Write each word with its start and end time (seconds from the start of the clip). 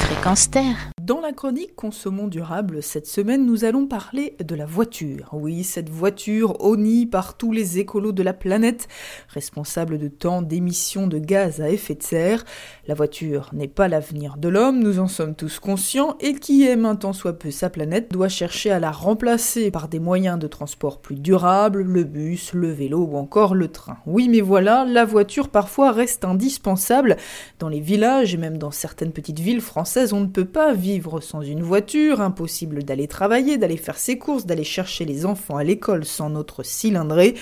Fréquence 0.00 0.50
Terre. 0.50 0.93
Dans 1.04 1.20
la 1.20 1.32
chronique 1.32 1.76
Consommons 1.76 2.28
durable, 2.28 2.82
cette 2.82 3.06
semaine, 3.06 3.44
nous 3.44 3.66
allons 3.66 3.86
parler 3.86 4.36
de 4.42 4.54
la 4.54 4.64
voiture. 4.64 5.28
Oui, 5.34 5.62
cette 5.62 5.90
voiture 5.90 6.56
honnie 6.64 7.04
par 7.04 7.36
tous 7.36 7.52
les 7.52 7.78
écolos 7.78 8.12
de 8.12 8.22
la 8.22 8.32
planète, 8.32 8.88
responsable 9.28 9.98
de 9.98 10.08
tant 10.08 10.40
d'émissions 10.40 11.06
de 11.06 11.18
gaz 11.18 11.60
à 11.60 11.68
effet 11.68 11.94
de 11.94 12.02
serre. 12.02 12.46
La 12.88 12.94
voiture 12.94 13.50
n'est 13.52 13.68
pas 13.68 13.86
l'avenir 13.86 14.38
de 14.38 14.48
l'homme, 14.48 14.82
nous 14.82 14.98
en 14.98 15.06
sommes 15.06 15.34
tous 15.34 15.58
conscients, 15.58 16.16
et 16.20 16.36
qui 16.36 16.66
aime 16.66 16.86
un 16.86 16.96
tant 16.96 17.12
soit 17.12 17.38
peu 17.38 17.50
sa 17.50 17.68
planète 17.68 18.10
doit 18.10 18.28
chercher 18.28 18.70
à 18.70 18.80
la 18.80 18.90
remplacer 18.90 19.70
par 19.70 19.88
des 19.88 19.98
moyens 19.98 20.38
de 20.38 20.46
transport 20.46 21.02
plus 21.02 21.16
durables, 21.16 21.82
le 21.82 22.04
bus, 22.04 22.54
le 22.54 22.72
vélo 22.72 23.00
ou 23.04 23.18
encore 23.18 23.54
le 23.54 23.68
train. 23.68 23.98
Oui, 24.06 24.30
mais 24.30 24.40
voilà, 24.40 24.86
la 24.86 25.04
voiture 25.04 25.50
parfois 25.50 25.92
reste 25.92 26.24
indispensable. 26.24 27.18
Dans 27.58 27.68
les 27.68 27.80
villages 27.80 28.32
et 28.32 28.38
même 28.38 28.56
dans 28.56 28.70
certaines 28.70 29.12
petites 29.12 29.40
villes 29.40 29.60
françaises, 29.60 30.14
on 30.14 30.20
ne 30.20 30.28
peut 30.28 30.46
pas 30.46 30.72
vivre 30.72 30.93
sans 31.20 31.42
une 31.42 31.62
voiture, 31.62 32.20
impossible 32.20 32.82
d'aller 32.82 33.08
travailler, 33.08 33.58
d'aller 33.58 33.76
faire 33.76 33.98
ses 33.98 34.18
courses, 34.18 34.46
d'aller 34.46 34.64
chercher 34.64 35.04
les 35.04 35.26
enfants 35.26 35.56
à 35.56 35.64
l'école 35.64 36.04
sans 36.04 36.30
notre 36.30 36.62
cylindrée. 36.62 37.34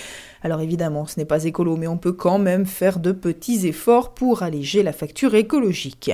Alors 0.43 0.59
évidemment, 0.59 1.05
ce 1.05 1.17
n'est 1.19 1.25
pas 1.25 1.45
écolo, 1.45 1.77
mais 1.77 1.87
on 1.87 1.97
peut 1.97 2.11
quand 2.11 2.37
même 2.37 2.65
faire 2.65 2.99
de 2.99 3.13
petits 3.13 3.65
efforts 3.65 4.13
pour 4.13 4.43
alléger 4.43 4.83
la 4.83 4.91
facture 4.91 5.35
écologique. 5.35 6.11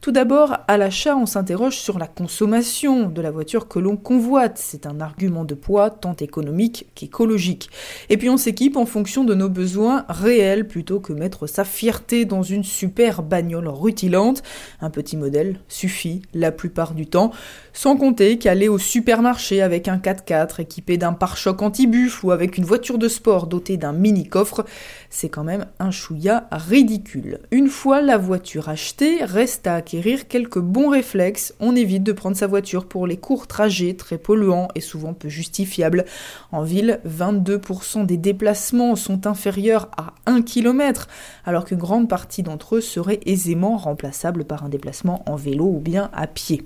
Tout 0.00 0.12
d'abord, 0.12 0.56
à 0.66 0.78
l'achat, 0.78 1.16
on 1.16 1.26
s'interroge 1.26 1.76
sur 1.76 1.98
la 1.98 2.06
consommation 2.06 3.10
de 3.10 3.20
la 3.20 3.30
voiture 3.30 3.68
que 3.68 3.78
l'on 3.78 3.96
convoite. 3.96 4.56
C'est 4.56 4.86
un 4.86 5.00
argument 5.00 5.44
de 5.44 5.54
poids 5.54 5.90
tant 5.90 6.16
économique 6.16 6.86
qu'écologique. 6.94 7.68
Et 8.08 8.16
puis 8.16 8.30
on 8.30 8.38
s'équipe 8.38 8.76
en 8.76 8.86
fonction 8.86 9.24
de 9.24 9.34
nos 9.34 9.50
besoins 9.50 10.06
réels 10.08 10.66
plutôt 10.68 11.00
que 11.00 11.12
mettre 11.12 11.46
sa 11.46 11.64
fierté 11.64 12.24
dans 12.24 12.42
une 12.42 12.64
super 12.64 13.22
bagnole 13.22 13.68
rutilante. 13.68 14.42
Un 14.80 14.90
petit 14.90 15.16
modèle 15.16 15.60
suffit 15.68 16.22
la 16.32 16.52
plupart 16.52 16.75
du 16.94 17.06
temps. 17.06 17.32
Sans 17.72 17.96
compter 17.96 18.38
qu'aller 18.38 18.68
au 18.68 18.78
supermarché 18.78 19.60
avec 19.60 19.88
un 19.88 19.98
4x4 19.98 20.62
équipé 20.62 20.96
d'un 20.96 21.12
pare-choc 21.12 21.60
anti-buff 21.60 22.24
ou 22.24 22.30
avec 22.30 22.56
une 22.56 22.64
voiture 22.64 22.96
de 22.96 23.08
sport 23.08 23.46
dotée 23.46 23.76
d'un 23.76 23.92
mini-coffre, 23.92 24.64
c'est 25.10 25.28
quand 25.28 25.44
même 25.44 25.66
un 25.78 25.90
chouïa 25.90 26.48
ridicule. 26.50 27.40
Une 27.50 27.68
fois 27.68 28.00
la 28.00 28.16
voiture 28.16 28.68
achetée, 28.68 29.24
reste 29.24 29.66
à 29.66 29.74
acquérir 29.74 30.28
quelques 30.28 30.58
bons 30.58 30.88
réflexes. 30.88 31.54
On 31.60 31.76
évite 31.76 32.02
de 32.02 32.12
prendre 32.12 32.36
sa 32.36 32.46
voiture 32.46 32.86
pour 32.86 33.06
les 33.06 33.18
courts 33.18 33.46
trajets 33.46 33.94
très 33.94 34.18
polluants 34.18 34.68
et 34.74 34.80
souvent 34.80 35.12
peu 35.12 35.28
justifiables. 35.28 36.06
En 36.52 36.62
ville, 36.62 37.00
22% 37.06 38.06
des 38.06 38.16
déplacements 38.16 38.96
sont 38.96 39.26
inférieurs 39.26 39.88
à 39.96 40.14
1 40.26 40.42
km, 40.42 41.08
alors 41.44 41.64
qu'une 41.64 41.78
grande 41.78 42.08
partie 42.08 42.42
d'entre 42.42 42.76
eux 42.76 42.80
seraient 42.80 43.20
aisément 43.26 43.76
remplaçables 43.76 44.44
par 44.44 44.64
un 44.64 44.68
déplacement 44.68 45.22
en 45.26 45.36
vélo 45.36 45.66
ou 45.66 45.80
bien 45.80 46.10
à 46.12 46.26
pied. 46.26 46.65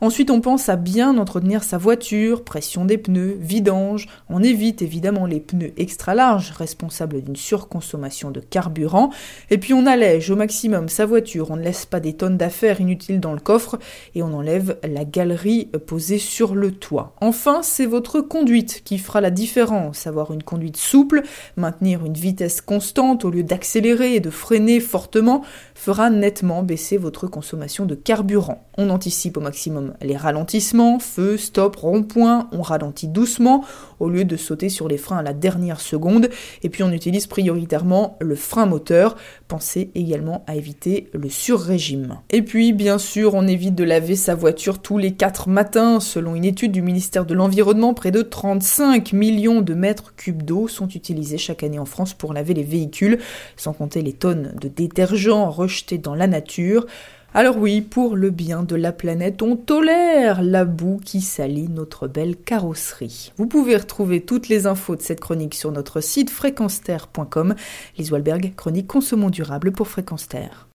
Ensuite, 0.00 0.30
on 0.30 0.40
pense 0.40 0.68
à 0.68 0.76
bien 0.76 1.18
entretenir 1.18 1.64
sa 1.64 1.76
voiture, 1.76 2.44
pression 2.44 2.84
des 2.84 2.98
pneus, 2.98 3.36
vidange. 3.40 4.06
On 4.28 4.42
évite 4.42 4.80
évidemment 4.80 5.26
les 5.26 5.40
pneus 5.40 5.72
extra 5.76 6.14
larges, 6.14 6.52
responsables 6.52 7.20
d'une 7.20 7.34
surconsommation 7.34 8.30
de 8.30 8.38
carburant. 8.38 9.10
Et 9.50 9.58
puis 9.58 9.74
on 9.74 9.86
allège 9.86 10.30
au 10.30 10.36
maximum 10.36 10.88
sa 10.88 11.04
voiture, 11.04 11.50
on 11.50 11.56
ne 11.56 11.62
laisse 11.62 11.84
pas 11.84 11.98
des 11.98 12.12
tonnes 12.12 12.36
d'affaires 12.36 12.80
inutiles 12.80 13.18
dans 13.18 13.32
le 13.32 13.40
coffre 13.40 13.78
et 14.14 14.22
on 14.22 14.32
enlève 14.32 14.78
la 14.88 15.04
galerie 15.04 15.66
posée 15.86 16.18
sur 16.18 16.54
le 16.54 16.70
toit. 16.70 17.16
Enfin, 17.20 17.60
c'est 17.62 17.86
votre 17.86 18.20
conduite 18.20 18.82
qui 18.84 18.98
fera 18.98 19.20
la 19.20 19.30
différence. 19.30 20.06
Avoir 20.06 20.32
une 20.32 20.44
conduite 20.44 20.76
souple, 20.76 21.22
maintenir 21.56 22.04
une 22.04 22.14
vitesse 22.14 22.60
constante 22.60 23.24
au 23.24 23.30
lieu 23.30 23.42
d'accélérer 23.42 24.14
et 24.14 24.20
de 24.20 24.30
freiner 24.30 24.78
fortement 24.78 25.42
fera 25.74 26.08
nettement 26.08 26.62
baisser 26.62 26.98
votre 26.98 27.26
consommation 27.26 27.84
de 27.84 27.96
carburant. 27.96 28.68
On 28.76 28.90
anticipe 28.90 29.36
au 29.36 29.40
maximum 29.40 29.87
les 30.02 30.16
ralentissements, 30.16 30.98
feu, 30.98 31.36
stop, 31.36 31.76
rond-point, 31.76 32.48
on 32.52 32.62
ralentit 32.62 33.08
doucement 33.08 33.64
au 34.00 34.08
lieu 34.08 34.24
de 34.24 34.36
sauter 34.36 34.68
sur 34.68 34.88
les 34.88 34.96
freins 34.96 35.18
à 35.18 35.22
la 35.22 35.32
dernière 35.32 35.80
seconde, 35.80 36.28
et 36.62 36.68
puis 36.68 36.82
on 36.82 36.92
utilise 36.92 37.26
prioritairement 37.26 38.16
le 38.20 38.36
frein 38.36 38.66
moteur, 38.66 39.16
pensez 39.48 39.90
également 39.94 40.44
à 40.46 40.54
éviter 40.54 41.08
le 41.12 41.28
sur-régime. 41.28 42.18
Et 42.30 42.42
puis 42.42 42.72
bien 42.72 42.98
sûr 42.98 43.34
on 43.34 43.46
évite 43.46 43.74
de 43.74 43.84
laver 43.84 44.16
sa 44.16 44.34
voiture 44.34 44.78
tous 44.80 44.98
les 44.98 45.12
4 45.12 45.48
matins, 45.48 46.00
selon 46.00 46.34
une 46.34 46.44
étude 46.44 46.72
du 46.72 46.82
ministère 46.82 47.26
de 47.26 47.34
l'Environnement, 47.34 47.94
près 47.94 48.10
de 48.10 48.22
35 48.22 49.12
millions 49.12 49.60
de 49.60 49.74
mètres 49.74 50.14
cubes 50.16 50.42
d'eau 50.42 50.68
sont 50.68 50.88
utilisés 50.88 51.38
chaque 51.38 51.62
année 51.62 51.78
en 51.78 51.84
France 51.84 52.14
pour 52.14 52.32
laver 52.32 52.54
les 52.54 52.62
véhicules, 52.62 53.18
sans 53.56 53.72
compter 53.72 54.02
les 54.02 54.12
tonnes 54.12 54.54
de 54.60 54.68
détergents 54.68 55.50
rejetés 55.50 55.98
dans 55.98 56.14
la 56.14 56.26
nature. 56.26 56.86
Alors 57.38 57.56
oui, 57.56 57.82
pour 57.82 58.16
le 58.16 58.30
bien 58.30 58.64
de 58.64 58.74
la 58.74 58.90
planète, 58.90 59.42
on 59.42 59.54
tolère 59.54 60.42
la 60.42 60.64
boue 60.64 60.98
qui 61.04 61.20
salit 61.20 61.68
notre 61.68 62.08
belle 62.08 62.36
carrosserie. 62.36 63.32
Vous 63.36 63.46
pouvez 63.46 63.76
retrouver 63.76 64.22
toutes 64.22 64.48
les 64.48 64.66
infos 64.66 64.96
de 64.96 65.02
cette 65.02 65.20
chronique 65.20 65.54
sur 65.54 65.70
notre 65.70 66.00
site 66.00 66.30
fréquenceterre.com. 66.30 67.54
Lise 67.96 68.10
Walberg, 68.10 68.54
chronique 68.56 68.88
consommons 68.88 69.30
durable 69.30 69.70
pour 69.70 69.86
Fréquence 69.86 70.26
Terre. 70.26 70.66